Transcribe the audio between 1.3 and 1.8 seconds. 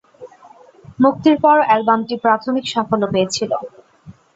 পর